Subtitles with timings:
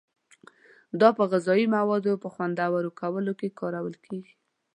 [1.01, 4.33] دا په غذایي موادو په خوندور کولو کې کارول کیږي.